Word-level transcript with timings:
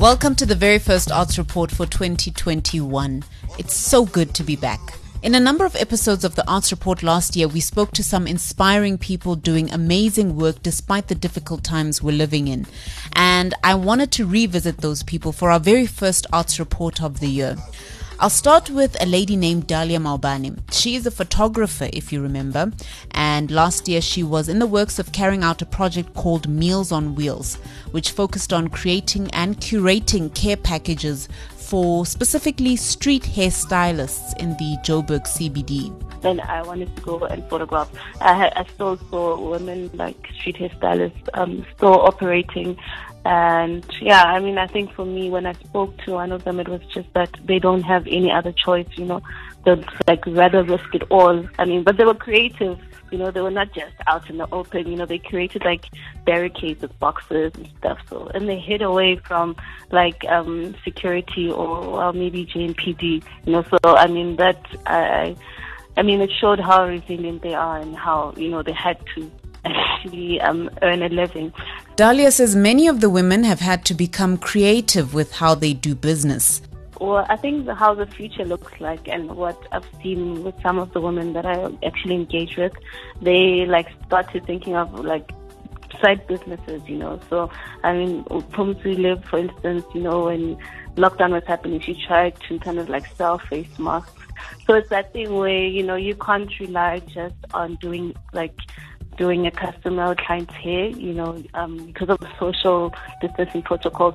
Welcome 0.00 0.34
to 0.36 0.46
the 0.46 0.54
very 0.54 0.78
first 0.78 1.12
arts 1.12 1.36
report 1.36 1.70
for 1.70 1.84
2021. 1.84 3.22
It's 3.58 3.74
so 3.74 4.06
good 4.06 4.34
to 4.34 4.42
be 4.42 4.56
back. 4.56 4.80
In 5.22 5.34
a 5.34 5.40
number 5.40 5.66
of 5.66 5.76
episodes 5.76 6.24
of 6.24 6.36
the 6.36 6.50
Arts 6.50 6.70
Report 6.70 7.02
last 7.02 7.36
year, 7.36 7.46
we 7.46 7.60
spoke 7.60 7.92
to 7.92 8.02
some 8.02 8.26
inspiring 8.26 8.96
people 8.96 9.36
doing 9.36 9.70
amazing 9.70 10.36
work 10.36 10.62
despite 10.62 11.08
the 11.08 11.14
difficult 11.14 11.62
times 11.62 12.02
we're 12.02 12.16
living 12.16 12.48
in. 12.48 12.64
And 13.12 13.52
I 13.62 13.74
wanted 13.74 14.10
to 14.12 14.26
revisit 14.26 14.78
those 14.78 15.02
people 15.02 15.32
for 15.32 15.50
our 15.50 15.60
very 15.60 15.84
first 15.84 16.26
Arts 16.32 16.58
Report 16.58 17.02
of 17.02 17.20
the 17.20 17.28
year. 17.28 17.58
I'll 18.22 18.28
start 18.28 18.68
with 18.68 19.02
a 19.02 19.06
lady 19.06 19.34
named 19.34 19.66
Dahlia 19.66 19.98
Maubane. 19.98 20.58
She 20.70 20.94
is 20.94 21.06
a 21.06 21.10
photographer, 21.10 21.88
if 21.90 22.12
you 22.12 22.20
remember, 22.20 22.70
and 23.12 23.50
last 23.50 23.88
year 23.88 24.02
she 24.02 24.22
was 24.22 24.46
in 24.46 24.58
the 24.58 24.66
works 24.66 24.98
of 24.98 25.10
carrying 25.10 25.42
out 25.42 25.62
a 25.62 25.64
project 25.64 26.12
called 26.12 26.46
Meals 26.46 26.92
on 26.92 27.14
Wheels, 27.14 27.54
which 27.92 28.10
focused 28.10 28.52
on 28.52 28.68
creating 28.68 29.30
and 29.30 29.56
curating 29.56 30.34
care 30.34 30.58
packages 30.58 31.30
for 31.56 32.04
specifically 32.04 32.76
street 32.76 33.22
hairstylists 33.22 34.36
in 34.36 34.50
the 34.58 34.76
Joburg 34.84 35.26
CBD. 35.26 36.09
Then 36.20 36.40
I 36.40 36.62
wanted 36.62 36.94
to 36.96 37.02
go 37.02 37.18
and 37.20 37.42
photograph. 37.48 37.90
I, 38.20 38.52
I 38.54 38.64
still 38.74 38.96
saw 39.10 39.50
women 39.50 39.90
like 39.94 40.16
street 40.38 40.56
hairstylists 40.56 41.28
um, 41.34 41.64
still 41.76 42.00
operating 42.00 42.76
and 43.24 43.84
yeah, 44.00 44.24
I 44.24 44.40
mean, 44.40 44.56
I 44.56 44.66
think 44.66 44.92
for 44.94 45.04
me, 45.04 45.28
when 45.28 45.44
I 45.44 45.52
spoke 45.52 45.96
to 46.04 46.12
one 46.12 46.32
of 46.32 46.44
them, 46.44 46.58
it 46.58 46.68
was 46.68 46.80
just 46.92 47.12
that 47.12 47.30
they 47.44 47.58
don't 47.58 47.82
have 47.82 48.06
any 48.06 48.30
other 48.30 48.52
choice, 48.52 48.88
you 48.94 49.04
know, 49.04 49.20
they'd 49.64 49.84
like 50.06 50.26
rather 50.26 50.62
risk 50.62 50.94
it 50.94 51.02
all. 51.10 51.46
I 51.58 51.66
mean, 51.66 51.82
but 51.82 51.98
they 51.98 52.04
were 52.04 52.14
creative, 52.14 52.78
you 53.10 53.18
know, 53.18 53.30
they 53.30 53.42
were 53.42 53.50
not 53.50 53.74
just 53.74 53.94
out 54.06 54.30
in 54.30 54.38
the 54.38 54.48
open, 54.52 54.88
you 54.88 54.96
know, 54.96 55.04
they 55.04 55.18
created 55.18 55.64
like 55.64 55.84
barricades 56.24 56.80
with 56.80 56.98
boxes 56.98 57.52
and 57.56 57.68
stuff. 57.78 57.98
So, 58.08 58.30
and 58.34 58.48
they 58.48 58.58
hid 58.58 58.80
away 58.80 59.16
from 59.16 59.54
like, 59.90 60.24
um, 60.24 60.74
security 60.82 61.50
or, 61.50 61.84
or 61.84 62.12
maybe 62.14 62.46
JMPD, 62.46 63.22
you 63.44 63.52
know, 63.52 63.62
so 63.64 63.78
I 63.84 64.06
mean, 64.06 64.36
that, 64.36 64.64
I, 64.86 65.36
I 66.00 66.02
mean, 66.02 66.22
it 66.22 66.30
showed 66.40 66.58
how 66.58 66.86
resilient 66.86 67.42
they 67.42 67.52
are 67.52 67.76
and 67.76 67.94
how, 67.94 68.32
you 68.34 68.48
know, 68.48 68.62
they 68.62 68.72
had 68.72 68.96
to 69.14 69.30
actually 69.66 70.40
um, 70.40 70.70
earn 70.80 71.02
a 71.02 71.10
living. 71.10 71.52
Dahlia 71.96 72.30
says 72.30 72.56
many 72.56 72.88
of 72.88 73.02
the 73.02 73.10
women 73.10 73.44
have 73.44 73.60
had 73.60 73.84
to 73.84 73.92
become 73.92 74.38
creative 74.38 75.12
with 75.12 75.32
how 75.32 75.54
they 75.54 75.74
do 75.74 75.94
business. 75.94 76.62
Well, 76.98 77.26
I 77.28 77.36
think 77.36 77.68
how 77.68 77.92
the 77.92 78.06
future 78.06 78.46
looks 78.46 78.80
like 78.80 79.08
and 79.08 79.36
what 79.36 79.62
I've 79.72 79.84
seen 80.02 80.42
with 80.42 80.54
some 80.62 80.78
of 80.78 80.90
the 80.94 81.02
women 81.02 81.34
that 81.34 81.44
I 81.44 81.70
actually 81.84 82.14
engage 82.14 82.56
with, 82.56 82.72
they 83.20 83.66
like 83.66 83.88
started 84.06 84.46
thinking 84.46 84.76
of 84.76 85.04
like 85.04 85.30
side 86.00 86.26
businesses, 86.26 86.82
you 86.88 86.96
know. 86.96 87.20
So, 87.28 87.50
I 87.82 87.92
mean, 87.92 88.24
Pumsi 88.24 88.98
Live, 88.98 89.24
for 89.24 89.38
instance, 89.38 89.84
you 89.94 90.00
know, 90.00 90.24
when 90.26 90.56
lockdown 90.96 91.32
was 91.32 91.44
happening, 91.46 91.80
she 91.80 91.94
tried 92.06 92.38
to 92.48 92.58
kind 92.58 92.78
of 92.78 92.88
like 92.88 93.06
sell 93.16 93.38
face 93.38 93.78
masks. 93.78 94.12
So 94.66 94.74
it's 94.74 94.88
that 94.90 95.12
thing 95.12 95.34
where, 95.34 95.66
you 95.66 95.82
know, 95.82 95.96
you 95.96 96.14
can't 96.14 96.50
rely 96.58 97.00
just 97.00 97.34
on 97.52 97.76
doing 97.76 98.14
like 98.32 98.54
doing 99.16 99.46
a 99.46 99.50
customer 99.50 100.14
client's 100.14 100.54
hair, 100.54 100.88
you 100.88 101.12
know, 101.12 101.42
um, 101.54 101.84
because 101.86 102.08
of 102.08 102.18
the 102.20 102.28
social 102.38 102.94
distancing 103.20 103.62
protocols. 103.62 104.14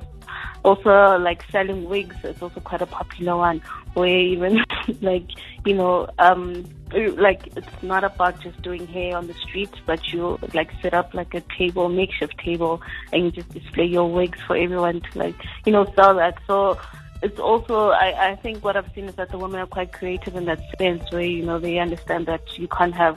Also, 0.66 1.16
like 1.18 1.44
selling 1.52 1.88
wigs 1.88 2.16
is 2.24 2.42
also 2.42 2.58
quite 2.58 2.82
a 2.82 2.86
popular 2.86 3.36
one, 3.36 3.62
where 3.94 4.08
even 4.08 4.58
like 5.00 5.30
you 5.64 5.74
know, 5.74 6.08
um, 6.18 6.64
like 6.92 7.46
it's 7.56 7.82
not 7.84 8.02
about 8.02 8.40
just 8.40 8.60
doing 8.62 8.84
hair 8.88 9.16
on 9.16 9.28
the 9.28 9.34
street, 9.34 9.70
but 9.86 10.12
you 10.12 10.36
like 10.54 10.72
set 10.82 10.92
up 10.92 11.14
like 11.14 11.32
a 11.34 11.42
table, 11.56 11.88
makeshift 11.88 12.36
table, 12.38 12.82
and 13.12 13.26
you 13.26 13.30
just 13.30 13.48
display 13.50 13.84
your 13.84 14.10
wigs 14.10 14.40
for 14.44 14.56
everyone 14.56 15.00
to 15.02 15.18
like 15.20 15.36
you 15.66 15.70
know 15.70 15.84
sell 15.94 16.16
that. 16.16 16.36
So 16.48 16.80
it's 17.22 17.38
also 17.38 17.90
I, 17.90 18.30
I 18.30 18.34
think 18.34 18.64
what 18.64 18.76
I've 18.76 18.90
seen 18.92 19.04
is 19.04 19.14
that 19.14 19.30
the 19.30 19.38
women 19.38 19.60
are 19.60 19.68
quite 19.68 19.92
creative 19.92 20.34
in 20.34 20.46
that 20.46 20.60
sense 20.78 21.04
where 21.12 21.22
you 21.22 21.44
know 21.44 21.60
they 21.60 21.78
understand 21.78 22.26
that 22.26 22.58
you 22.58 22.66
can't 22.66 22.94
have 22.96 23.16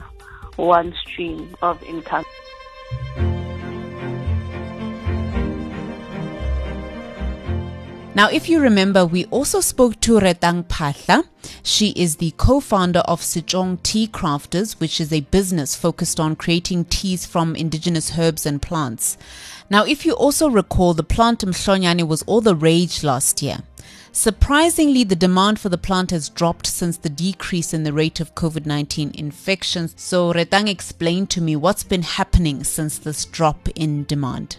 one 0.54 0.94
stream 1.04 1.56
of 1.62 1.82
income. 1.82 2.24
Now, 8.20 8.28
if 8.28 8.50
you 8.50 8.60
remember, 8.60 9.06
we 9.06 9.24
also 9.30 9.62
spoke 9.62 9.98
to 10.00 10.20
Retang 10.20 10.64
Phaahla. 10.64 11.24
She 11.62 11.92
is 11.96 12.16
the 12.16 12.34
co-founder 12.36 12.98
of 12.98 13.22
Sejong 13.22 13.82
Tea 13.82 14.08
Crafters, 14.08 14.78
which 14.78 15.00
is 15.00 15.10
a 15.10 15.22
business 15.22 15.74
focused 15.74 16.20
on 16.20 16.36
creating 16.36 16.84
teas 16.84 17.24
from 17.24 17.56
indigenous 17.56 18.18
herbs 18.18 18.44
and 18.44 18.60
plants. 18.60 19.16
Now, 19.70 19.86
if 19.86 20.04
you 20.04 20.12
also 20.12 20.50
recall, 20.50 20.92
the 20.92 21.02
plant 21.02 21.40
Mhlonyane 21.46 22.06
was 22.06 22.20
all 22.24 22.42
the 22.42 22.54
rage 22.54 23.02
last 23.02 23.40
year. 23.40 23.60
Surprisingly, 24.12 25.02
the 25.02 25.16
demand 25.16 25.58
for 25.58 25.70
the 25.70 25.78
plant 25.78 26.10
has 26.10 26.28
dropped 26.28 26.66
since 26.66 26.98
the 26.98 27.08
decrease 27.08 27.72
in 27.72 27.84
the 27.84 27.92
rate 27.94 28.20
of 28.20 28.34
COVID 28.34 28.66
19 28.66 29.12
infections. 29.14 29.94
So, 29.96 30.30
Retang 30.34 30.68
explained 30.68 31.30
to 31.30 31.40
me 31.40 31.56
what's 31.56 31.84
been 31.84 32.02
happening 32.02 32.64
since 32.64 32.98
this 32.98 33.24
drop 33.24 33.70
in 33.70 34.04
demand. 34.04 34.58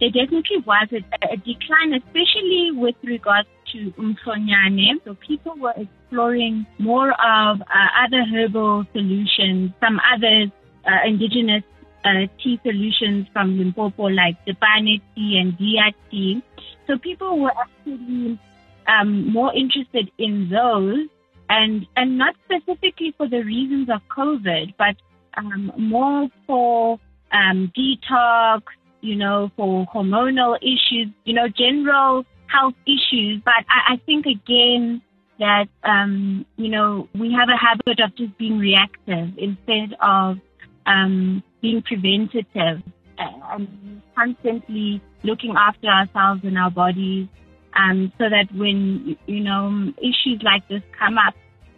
There 0.00 0.10
definitely 0.10 0.58
was 0.66 0.88
a, 0.92 1.02
a 1.32 1.36
decline, 1.36 1.94
especially 1.94 2.70
with 2.72 2.96
regards 3.02 3.48
to 3.72 3.92
umhlonyane. 3.92 5.02
So 5.04 5.16
people 5.26 5.56
were 5.58 5.74
exploring 5.76 6.66
more 6.78 7.10
of 7.10 7.60
uh, 7.60 8.04
other 8.04 8.22
herbal 8.24 8.86
solutions, 8.92 9.72
some 9.80 10.00
other 10.12 10.52
uh, 10.86 11.06
indigenous 11.06 11.64
uh, 12.04 12.26
tea 12.42 12.60
solutions 12.62 13.26
from 13.32 13.58
Limpopo, 13.58 14.04
like 14.04 14.36
the 14.44 14.52
Depane 14.52 15.00
tea 15.14 15.38
and 15.40 15.56
Dia 15.58 15.92
tea. 16.10 16.42
So 16.86 16.98
people 16.98 17.40
were 17.40 17.52
actually 17.58 18.38
um, 18.86 19.32
more 19.32 19.52
interested 19.54 20.10
in 20.18 20.48
those 20.50 21.08
and 21.48 21.86
and 21.96 22.18
not 22.18 22.34
specifically 22.44 23.14
for 23.16 23.28
the 23.28 23.42
reasons 23.42 23.88
of 23.88 24.00
COVID, 24.16 24.74
but 24.78 24.96
um, 25.36 25.72
more 25.76 26.28
for 26.46 26.98
um, 27.32 27.72
detox, 27.76 28.62
you 29.06 29.16
know, 29.16 29.50
for 29.56 29.86
hormonal 29.94 30.56
issues, 30.58 31.08
you 31.24 31.34
know, 31.34 31.48
general 31.48 32.24
health 32.48 32.74
issues. 32.86 33.40
But 33.44 33.64
I, 33.68 33.94
I 33.94 33.96
think 34.04 34.26
again 34.26 35.02
that 35.38 35.66
um, 35.84 36.46
you 36.56 36.68
know 36.68 37.08
we 37.14 37.32
have 37.38 37.48
a 37.48 37.56
habit 37.56 38.00
of 38.00 38.16
just 38.16 38.36
being 38.38 38.58
reactive 38.58 39.28
instead 39.38 39.96
of 40.00 40.38
um, 40.86 41.42
being 41.60 41.82
preventative 41.82 42.82
and 43.18 44.02
constantly 44.14 45.00
looking 45.22 45.54
after 45.56 45.88
ourselves 45.88 46.40
and 46.44 46.58
our 46.58 46.70
bodies 46.70 47.28
um, 47.76 48.12
so 48.18 48.24
that 48.28 48.46
when, 48.54 49.16
you 49.26 49.40
know, 49.40 49.92
issues 49.98 50.40
like 50.42 50.66
this 50.68 50.82
come 50.98 51.18
up 51.18 51.34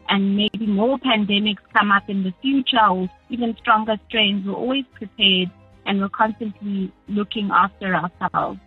and 0.08 0.36
maybe 0.36 0.66
more 0.66 0.98
pandemics 0.98 1.62
come 1.76 1.90
up 1.90 2.08
in 2.08 2.22
the 2.22 2.32
future 2.40 2.86
or 2.90 3.08
even 3.30 3.56
stronger 3.58 3.96
strains, 4.08 4.46
we're 4.46 4.54
always 4.54 4.84
prepared 4.94 5.50
and 5.88 6.00
we're 6.00 6.08
constantly 6.10 6.92
looking 7.08 7.50
after 7.50 7.96
ourselves. 7.96 8.60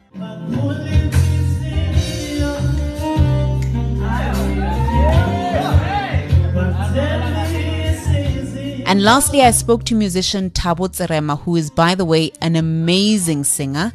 And 8.88 9.04
lastly, 9.04 9.42
I 9.42 9.52
spoke 9.52 9.86
to 9.86 9.96
musician 9.96 10.50
Thabo 10.50 10.90
Tserema, 10.90 11.40
who 11.44 11.56
is, 11.56 11.70
by 11.70 11.96
the 11.96 12.04
way, 12.04 12.34
an 12.42 12.58
amazing 12.58 13.46
singer. 13.46 13.94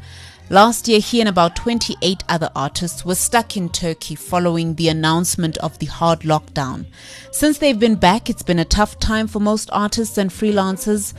Last 0.49 0.87
year, 0.87 1.01
he 1.01 1.19
and 1.19 1.27
about 1.27 1.57
28 1.57 2.23
other 2.29 2.49
artists 2.55 3.05
were 3.05 3.13
stuck 3.13 3.57
in 3.57 3.67
Turkey 3.67 4.15
following 4.15 4.75
the 4.75 4.87
announcement 4.87 5.57
of 5.57 5.77
the 5.79 5.85
hard 5.87 6.21
lockdown. 6.21 6.87
Since 7.31 7.57
they've 7.57 7.77
been 7.77 7.95
back, 7.95 8.29
it's 8.29 8.41
been 8.41 8.57
a 8.57 8.65
tough 8.65 8.97
time 8.97 9.27
for 9.27 9.41
most 9.41 9.69
artists 9.73 10.17
and 10.17 10.31
freelancers. 10.31 11.13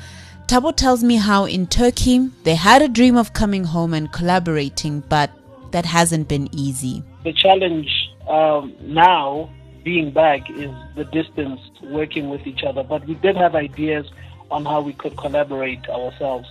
Thabo 0.49 0.75
tells 0.75 1.05
me 1.05 1.17
how 1.17 1.45
in 1.45 1.67
Turkey 1.67 2.31
they 2.45 2.55
had 2.55 2.81
a 2.81 2.89
dream 2.89 3.19
of 3.19 3.35
coming 3.35 3.65
home 3.65 3.93
and 3.93 4.11
collaborating, 4.11 5.01
but 5.01 5.31
that 5.73 5.85
hasn't 5.85 6.27
been 6.27 6.49
easy. 6.53 7.03
The 7.23 7.35
challenge 7.35 7.91
um, 8.27 8.75
now, 8.81 9.51
being 9.85 10.11
back, 10.11 10.49
is 10.49 10.71
the 10.97 11.05
distance 11.05 11.61
working 11.83 12.31
with 12.31 12.47
each 12.47 12.65
other. 12.65 12.83
But 12.83 13.07
we 13.07 13.17
did 13.17 13.37
have 13.37 13.55
ideas 13.55 14.07
on 14.51 14.65
how 14.65 14.81
we 14.81 14.95
could 14.95 15.19
collaborate 15.19 15.87
ourselves, 15.91 16.49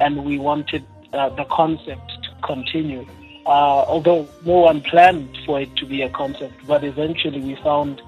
and 0.00 0.24
we 0.24 0.38
wanted 0.38 0.84
uh, 1.12 1.30
the 1.30 1.44
concept 1.46 2.08
to 2.22 2.30
continue. 2.44 3.04
Uh, 3.46 3.82
although 3.88 4.28
no 4.44 4.60
one 4.60 4.80
planned 4.80 5.36
for 5.44 5.60
it 5.60 5.74
to 5.74 5.86
be 5.86 6.02
a 6.02 6.10
concept, 6.10 6.54
but 6.68 6.84
eventually 6.84 7.40
we 7.40 7.56
found 7.56 8.00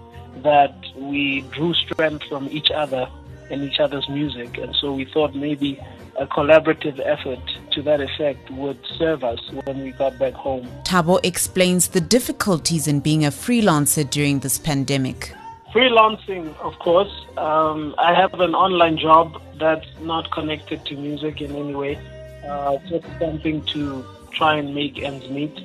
that 0.44 0.76
we 0.94 1.40
drew 1.50 1.74
strength 1.74 2.22
from 2.28 2.48
each 2.52 2.70
other 2.70 3.10
and 3.50 3.62
each 3.62 3.80
other's 3.80 4.08
music, 4.08 4.58
and 4.58 4.74
so 4.76 4.92
we 4.92 5.04
thought 5.04 5.34
maybe 5.34 5.80
a 6.18 6.26
collaborative 6.26 7.00
effort 7.04 7.40
to 7.72 7.82
that 7.82 8.00
effect 8.00 8.50
would 8.50 8.78
serve 8.98 9.24
us 9.24 9.40
when 9.64 9.82
we 9.82 9.92
got 9.92 10.18
back 10.18 10.34
home. 10.34 10.68
Thabo 10.84 11.18
explains 11.22 11.88
the 11.88 12.00
difficulties 12.00 12.86
in 12.86 13.00
being 13.00 13.24
a 13.24 13.30
freelancer 13.30 14.08
during 14.08 14.40
this 14.40 14.58
pandemic. 14.58 15.32
Freelancing, 15.72 16.54
of 16.58 16.78
course. 16.80 17.12
Um, 17.38 17.94
I 17.98 18.12
have 18.12 18.34
an 18.40 18.54
online 18.54 18.98
job 18.98 19.40
that's 19.58 19.86
not 20.00 20.30
connected 20.30 20.84
to 20.86 20.96
music 20.96 21.40
in 21.40 21.56
any 21.56 21.74
way. 21.74 21.98
Uh, 22.46 22.76
just 22.88 23.06
something 23.18 23.64
to 23.66 24.04
try 24.32 24.56
and 24.56 24.74
make 24.74 25.02
ends 25.02 25.30
meet. 25.30 25.58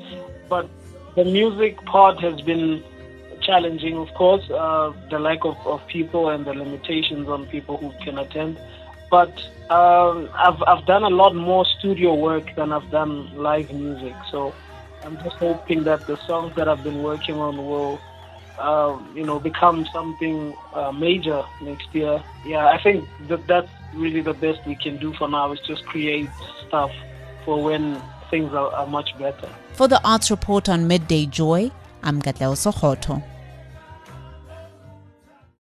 But 0.48 0.70
the 1.16 1.26
music 1.26 1.84
part 1.86 2.22
has 2.22 2.40
been 2.42 2.84
challenging, 3.48 3.98
of 3.98 4.14
course, 4.14 4.48
uh, 4.52 4.94
the 5.10 5.20
lack 5.20 5.46
of, 5.46 5.58
of 5.66 5.80
people 5.88 6.30
and 6.30 6.46
the 6.46 6.54
limitations 6.54 7.28
on 7.30 7.48
people 7.48 7.78
who 7.78 7.90
can 8.04 8.20
attend. 8.20 8.60
But 9.10 9.34
um, 9.70 10.30
I've, 10.34 10.62
I've 10.68 10.86
done 10.86 11.04
a 11.04 11.10
lot 11.22 11.34
more 11.34 11.66
studio 11.80 12.14
work 12.14 12.54
than 12.56 12.72
I've 12.74 12.90
done 12.92 13.14
live 13.38 13.72
music. 13.74 14.16
So 14.30 14.54
I'm 15.04 15.18
just 15.24 15.38
hoping 15.38 15.86
that 15.86 16.06
the 16.08 16.18
songs 16.28 16.56
that 16.58 16.68
I've 16.68 16.84
been 16.84 17.02
working 17.04 17.36
on 17.36 17.58
will, 17.58 18.02
uh, 18.60 19.00
you 19.16 19.24
know, 19.24 19.40
become 19.40 19.88
something 19.94 20.54
uh, 20.74 20.92
major 20.92 21.42
next 21.62 21.88
year. 21.94 22.22
Yeah, 22.46 22.68
I 22.68 22.82
think 22.84 23.08
that 23.30 23.48
that's 23.48 23.72
really 23.94 24.22
the 24.22 24.34
best 24.34 24.60
we 24.68 24.76
can 24.76 24.98
do 24.98 25.14
for 25.14 25.30
now 25.30 25.54
is 25.54 25.62
just 25.62 25.86
create 25.86 26.30
stuff 26.68 26.92
for 27.46 27.64
when 27.64 28.02
things 28.30 28.52
are, 28.54 28.70
are 28.74 28.88
much 28.88 29.18
better. 29.18 29.50
For 29.74 29.88
the 29.88 30.02
Arts 30.04 30.30
Report 30.30 30.68
on 30.68 30.88
Midday 30.88 31.26
Joy, 31.28 31.72
I'm 32.04 32.22
Katleho 32.22 32.56
Sekhotho. 32.56 33.24